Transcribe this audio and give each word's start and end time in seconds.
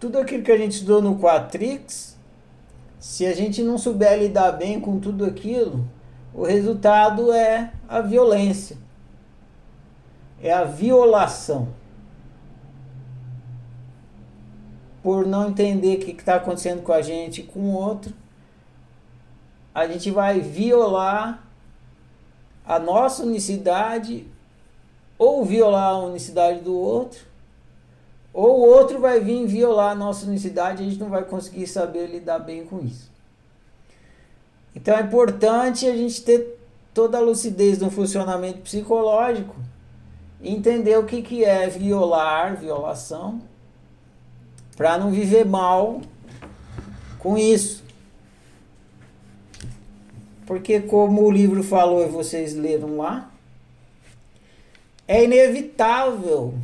tudo 0.00 0.18
aquilo 0.18 0.42
que 0.42 0.50
a 0.50 0.56
gente 0.56 0.72
estudou 0.72 1.02
no 1.02 1.20
Quatrix, 1.20 2.18
se 2.98 3.26
a 3.26 3.34
gente 3.34 3.62
não 3.62 3.76
souber 3.76 4.18
lidar 4.18 4.52
bem 4.52 4.80
com 4.80 4.98
tudo 4.98 5.26
aquilo, 5.26 5.86
o 6.32 6.42
resultado 6.44 7.30
é 7.30 7.70
a 7.86 8.00
violência, 8.00 8.78
é 10.42 10.50
a 10.50 10.64
violação. 10.64 11.68
Por 15.02 15.26
não 15.26 15.50
entender 15.50 15.98
o 15.98 16.00
que 16.00 16.12
está 16.12 16.36
acontecendo 16.36 16.82
com 16.82 16.92
a 16.92 17.02
gente 17.02 17.42
e 17.42 17.44
com 17.44 17.60
o 17.60 17.74
outro, 17.74 18.14
a 19.74 19.86
gente 19.86 20.10
vai 20.10 20.40
violar 20.40 21.46
a 22.66 22.78
nossa 22.78 23.22
unicidade 23.22 24.26
ou 25.18 25.44
violar 25.44 25.90
a 25.90 25.98
unicidade 25.98 26.60
do 26.60 26.74
outro, 26.74 27.29
ou 28.32 28.60
o 28.60 28.68
outro 28.68 29.00
vai 29.00 29.20
vir 29.20 29.46
violar 29.46 29.92
a 29.92 29.94
nossa 29.94 30.26
unicidade 30.26 30.82
e 30.82 30.86
a 30.86 30.90
gente 30.90 31.00
não 31.00 31.08
vai 31.08 31.24
conseguir 31.24 31.66
saber 31.66 32.06
lidar 32.06 32.38
bem 32.38 32.64
com 32.64 32.80
isso. 32.80 33.10
Então 34.74 34.96
é 34.96 35.00
importante 35.00 35.86
a 35.86 35.96
gente 35.96 36.22
ter 36.22 36.58
toda 36.94 37.18
a 37.18 37.20
lucidez 37.20 37.78
no 37.78 37.90
funcionamento 37.90 38.60
psicológico, 38.60 39.56
entender 40.42 40.98
o 40.98 41.04
que, 41.04 41.22
que 41.22 41.44
é 41.44 41.68
violar, 41.68 42.56
violação, 42.56 43.40
para 44.76 44.96
não 44.96 45.10
viver 45.10 45.44
mal 45.44 46.00
com 47.18 47.36
isso. 47.36 47.84
Porque, 50.46 50.80
como 50.80 51.22
o 51.22 51.30
livro 51.30 51.62
falou 51.62 52.02
e 52.02 52.08
vocês 52.08 52.56
leram 52.56 52.96
lá, 52.96 53.30
é 55.06 55.24
inevitável. 55.24 56.54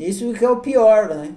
Isso 0.00 0.32
que 0.32 0.44
é 0.44 0.50
o 0.50 0.60
pior, 0.60 1.08
né? 1.08 1.32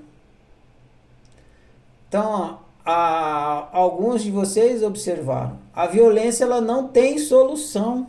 Então, 2.08 2.60
a, 2.85 3.68
alguns 3.71 4.24
de 4.24 4.32
vocês 4.32 4.82
observaram, 4.82 5.60
a 5.74 5.85
violência 5.85 6.46
ela 6.46 6.62
não 6.62 6.88
tem 6.88 7.18
solução. 7.18 8.07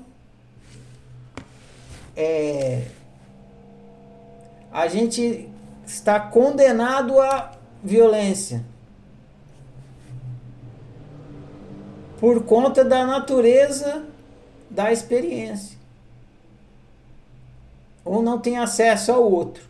É, 2.17 2.87
a 4.73 4.87
gente 4.89 5.49
está 5.87 6.21
condenado 6.21 7.21
à 7.21 7.53
violência. 7.83 8.65
por 12.25 12.43
conta 12.45 12.83
da 12.83 13.05
natureza 13.05 14.03
da 14.71 14.91
experiência. 14.91 15.77
Ou 18.03 18.23
não 18.23 18.39
tem 18.39 18.57
acesso 18.57 19.13
ao 19.13 19.31
outro. 19.31 19.63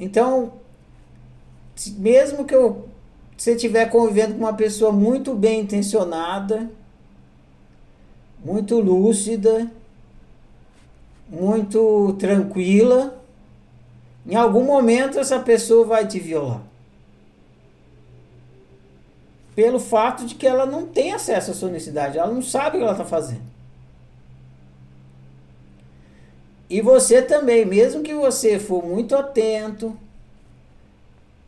Então, 0.00 0.54
mesmo 1.98 2.44
que 2.44 2.54
eu, 2.54 2.88
você 3.36 3.52
estiver 3.52 3.90
convivendo 3.90 4.34
com 4.34 4.40
uma 4.40 4.54
pessoa 4.54 4.90
muito 4.90 5.34
bem 5.34 5.60
intencionada, 5.60 6.68
muito 8.44 8.80
lúcida, 8.80 9.70
muito 11.28 12.16
tranquila, 12.18 13.22
em 14.26 14.34
algum 14.34 14.64
momento 14.64 15.18
essa 15.18 15.38
pessoa 15.38 15.86
vai 15.86 16.06
te 16.06 16.18
violar 16.18 16.62
pelo 19.60 19.78
fato 19.78 20.24
de 20.24 20.36
que 20.36 20.46
ela 20.46 20.64
não 20.64 20.86
tem 20.86 21.12
acesso 21.12 21.50
à 21.50 21.54
sua 21.54 21.68
necessidade, 21.68 22.16
ela 22.16 22.32
não 22.32 22.40
sabe 22.40 22.76
o 22.76 22.80
que 22.80 22.84
ela 22.84 22.92
está 22.92 23.04
fazendo. 23.04 23.42
E 26.70 26.80
você 26.80 27.20
também, 27.20 27.66
mesmo 27.66 28.00
que 28.00 28.14
você 28.14 28.60
for 28.60 28.86
muito 28.86 29.16
atento, 29.16 29.98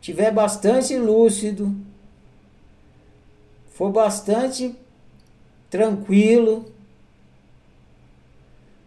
tiver 0.01 0.33
bastante 0.33 0.98
lúcido, 0.98 1.73
for 3.73 3.92
bastante 3.92 4.74
tranquilo, 5.70 6.64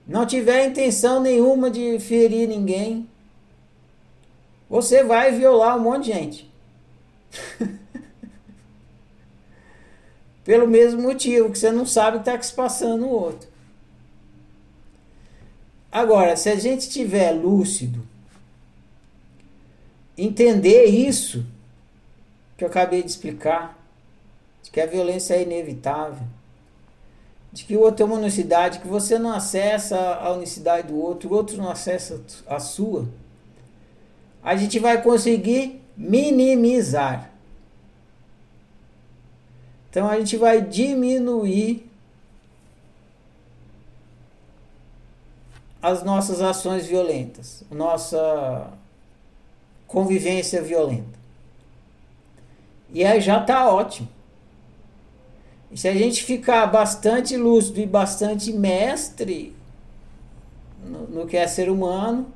não 0.05 0.25
tiver 0.25 0.67
intenção 0.67 1.21
nenhuma 1.21 1.71
de 1.71 1.97
ferir 1.99 2.49
ninguém, 2.49 3.09
você 4.69 5.05
vai 5.05 5.31
violar 5.31 5.77
um 5.77 5.83
monte 5.83 6.07
de 6.07 6.11
gente. 6.11 6.51
Pelo 10.43 10.67
mesmo 10.67 11.01
motivo, 11.01 11.49
que 11.49 11.57
você 11.57 11.71
não 11.71 11.85
sabe 11.85 12.17
o 12.17 12.19
que 12.21 12.29
está 12.29 12.41
se 12.41 12.53
passando 12.53 12.97
no 12.97 13.09
outro. 13.09 13.54
Agora, 15.95 16.35
se 16.35 16.49
a 16.49 16.57
gente 16.57 16.89
tiver 16.89 17.31
lúcido, 17.31 18.05
entender 20.17 20.87
isso 20.87 21.45
que 22.57 22.65
eu 22.65 22.67
acabei 22.67 23.01
de 23.01 23.09
explicar, 23.09 23.81
de 24.61 24.71
que 24.71 24.81
a 24.81 24.85
violência 24.85 25.35
é 25.35 25.43
inevitável, 25.43 26.27
de 27.53 27.63
que 27.63 27.77
o 27.77 27.79
outro 27.79 28.03
é 28.03 28.05
uma 28.07 28.17
unicidade, 28.17 28.79
que 28.79 28.87
você 28.89 29.17
não 29.17 29.31
acessa 29.31 29.97
a 29.97 30.33
unicidade 30.33 30.89
do 30.89 30.99
outro, 30.99 31.29
o 31.29 31.33
outro 31.33 31.55
não 31.55 31.71
acessa 31.71 32.21
a 32.45 32.59
sua, 32.59 33.07
a 34.43 34.53
gente 34.57 34.77
vai 34.79 35.01
conseguir 35.01 35.81
minimizar. 35.95 37.31
Então 39.89 40.09
a 40.09 40.19
gente 40.19 40.35
vai 40.35 40.59
diminuir 40.59 41.89
as 45.85 46.03
nossas 46.03 46.41
ações 46.41 46.87
violentas, 46.87 47.63
nossa 47.69 48.71
convivência 49.85 50.59
violenta. 50.61 51.19
E 52.91 53.03
aí 53.03 53.21
já 53.21 53.39
está 53.39 53.69
ótimo. 53.69 54.07
E 55.69 55.77
se 55.77 55.87
a 55.87 55.93
gente 55.93 56.23
ficar 56.23 56.65
bastante 56.65 57.37
lúcido 57.37 57.79
e 57.79 57.85
bastante 57.85 58.51
mestre 58.51 59.55
no, 60.83 61.07
no 61.07 61.27
que 61.27 61.37
é 61.37 61.45
ser 61.47 61.69
humano, 61.69 62.27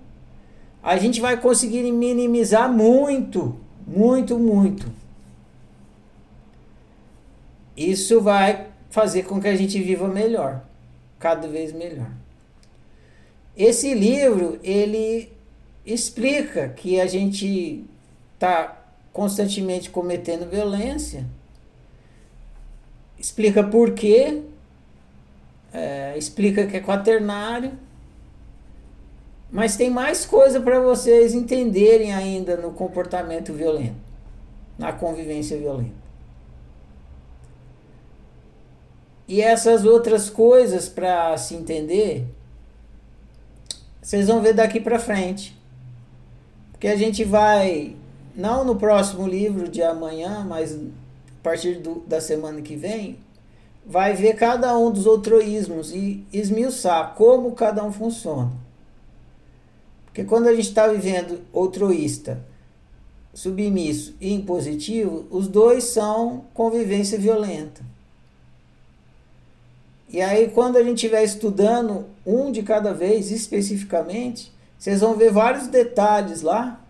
a 0.84 0.98
gente 0.98 1.20
vai 1.20 1.36
conseguir 1.36 1.92
minimizar 1.92 2.72
muito, 2.72 3.58
muito, 3.88 4.38
muito 4.38 5.00
isso 7.80 8.20
vai 8.20 8.68
fazer 8.90 9.24
com 9.24 9.40
que 9.40 9.48
a 9.48 9.56
gente 9.56 9.82
viva 9.82 10.08
melhor, 10.08 10.62
cada 11.18 11.48
vez 11.48 11.72
melhor. 11.72 12.12
Esse 13.56 13.94
livro, 13.94 14.60
ele 14.64 15.32
explica 15.86 16.70
que 16.70 17.00
a 17.00 17.08
gente 17.08 17.84
está 18.36 18.80
constantemente 19.12 19.90
cometendo 19.90 20.50
violência, 20.50 21.26
explica 23.18 23.64
por 23.64 23.92
quê, 23.92 24.42
é, 25.74 26.18
explica 26.18 26.66
que 26.66 26.78
é 26.78 26.80
quaternário, 26.80 27.72
mas 29.52 29.76
tem 29.76 29.90
mais 29.90 30.26
coisa 30.26 30.62
para 30.62 30.80
vocês 30.80 31.34
entenderem 31.34 32.14
ainda 32.14 32.56
no 32.56 32.72
comportamento 32.72 33.52
violento, 33.52 33.98
na 34.78 34.94
convivência 34.94 35.58
violenta. 35.58 36.00
E 39.28 39.42
essas 39.42 39.86
outras 39.86 40.30
coisas 40.30 40.88
para 40.88 41.36
se 41.38 41.56
entender, 41.56 42.26
vocês 44.02 44.28
vão 44.28 44.42
ver 44.42 44.54
daqui 44.54 44.80
para 44.80 45.00
frente. 45.00 45.58
Porque 46.72 46.88
a 46.88 46.96
gente 46.96 47.24
vai, 47.24 47.96
não 48.36 48.64
no 48.64 48.76
próximo 48.76 49.28
livro 49.28 49.68
de 49.68 49.82
amanhã, 49.84 50.46
mas 50.48 50.74
a 50.74 51.44
partir 51.44 51.76
do, 51.76 52.02
da 52.08 52.22
semana 52.22 52.62
que 52.62 52.76
vem, 52.76 53.18
vai 53.86 54.14
ver 54.14 54.36
cada 54.36 54.78
um 54.78 54.92
dos 54.92 55.06
outroísmos 55.06 55.92
e 55.92 56.26
esmiuçar 56.32 57.16
como 57.16 57.52
cada 57.52 57.84
um 57.84 57.92
funciona. 57.92 58.52
Porque 60.06 60.24
quando 60.24 60.48
a 60.48 60.56
gente 60.56 60.70
está 60.70 60.88
vivendo 60.88 61.42
outroísta, 61.52 62.46
submisso 63.34 64.16
e 64.20 64.34
impositivo, 64.34 65.26
os 65.30 65.48
dois 65.48 65.86
são 65.86 66.46
convivência 66.54 67.18
violenta. 67.18 67.82
E 70.10 70.22
aí, 70.22 70.50
quando 70.50 70.78
a 70.78 70.84
gente 70.84 70.96
estiver 70.96 71.24
estudando 71.24 72.08
um 72.26 72.52
de 72.52 72.64
cada 72.64 72.94
vez 72.94 73.32
especificamente, 73.32 74.52
vocês 74.78 75.02
vão 75.02 75.16
ver 75.16 75.32
vários 75.32 75.68
detalhes 75.68 76.42
lá 76.42 76.82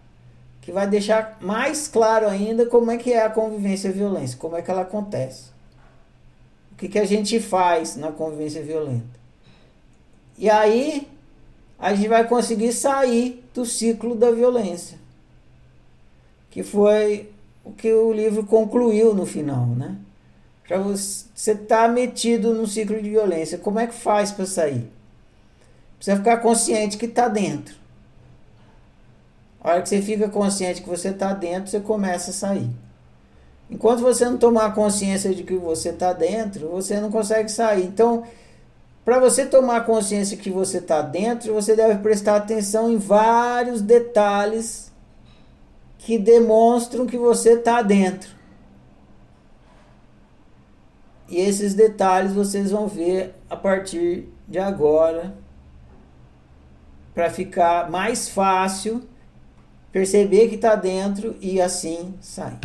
que 0.62 0.71
vai 0.71 0.88
deixar 0.88 1.38
mais 1.42 1.88
claro 1.88 2.27
ainda 2.27 2.66
como 2.66 2.92
é 2.92 2.98
que 2.98 3.12
é 3.12 3.25
a 3.25 3.30
convivência 3.30 3.92
violenta, 3.92 4.38
como 4.38 4.56
é 4.56 4.62
que 4.62 4.71
ela 4.71 4.81
acontece. 4.81 5.50
O 6.71 6.75
que, 6.75 6.88
que 6.88 7.00
a 7.00 7.06
gente 7.06 7.39
faz 7.39 7.98
na 7.98 8.12
convivência 8.12 8.63
violenta. 8.63 9.19
E 10.38 10.50
aí 10.50 11.07
a 11.77 11.94
gente 11.94 12.07
vai 12.07 12.25
conseguir 12.25 12.72
sair 12.72 13.44
do 13.54 13.65
ciclo 13.65 14.15
da 14.15 14.31
violência. 14.31 14.98
Que 16.50 16.63
foi 16.63 17.30
o 17.65 17.72
que 17.72 17.92
o 17.94 18.13
livro 18.13 18.45
concluiu 18.45 19.13
no 19.13 19.25
final, 19.25 19.65
né? 19.65 19.98
Para 20.69 20.77
você 20.77 21.25
estar 21.36 21.66
tá 21.66 21.88
metido 21.88 22.54
num 22.54 22.68
ciclo 22.68 23.01
de 23.01 23.10
violência. 23.10 23.57
Como 23.57 23.80
é 23.80 23.88
que 23.88 23.94
faz 23.94 24.31
para 24.31 24.45
sair? 24.45 24.88
Precisa 25.95 26.16
ficar 26.16 26.38
consciente 26.38 26.95
que 26.95 27.07
está 27.07 27.27
dentro. 27.27 27.74
A 29.60 29.71
hora 29.71 29.81
que 29.81 29.89
você 29.89 30.00
fica 30.00 30.30
consciente 30.30 30.83
que 30.83 30.88
você 30.88 31.10
está 31.10 31.33
dentro, 31.33 31.71
você 31.71 31.80
começa 31.80 32.30
a 32.30 32.33
sair. 32.33 32.69
Enquanto 33.68 34.01
você 34.01 34.25
não 34.25 34.38
tomar 34.38 34.75
consciência 34.75 35.33
de 35.33 35.42
que 35.42 35.56
você 35.56 35.89
está 35.89 36.13
dentro, 36.13 36.69
você 36.69 37.01
não 37.01 37.10
consegue 37.10 37.50
sair. 37.50 37.86
Então, 37.86 38.24
para 39.04 39.19
você 39.19 39.48
tomar 39.48 39.88
consciência 39.88 40.38
que 40.38 40.51
você 40.51 40.77
está 40.77 41.01
dentro, 41.01 41.51
você 41.51 41.75
deve 41.75 42.00
prestar 42.04 42.36
atenção 42.36 42.92
em 42.92 42.98
vários 42.98 43.81
detalhes 43.81 44.92
que 45.98 46.19
demonstram 46.19 47.07
que 47.07 47.18
você 47.18 47.54
está 47.54 47.81
dentro. 47.81 48.38
E 51.29 51.39
esses 51.39 51.73
detalhes 51.73 52.33
vocês 52.33 52.71
vão 52.71 52.87
ver 52.87 53.35
a 53.49 53.55
partir 53.55 54.27
de 54.47 54.57
agora, 54.57 55.35
para 57.13 57.29
ficar 57.29 57.89
mais 57.89 58.29
fácil 58.29 59.07
perceber 59.91 60.47
que 60.49 60.55
está 60.55 60.75
dentro 60.75 61.35
e 61.41 61.59
assim 61.59 62.13
sair. 62.21 62.59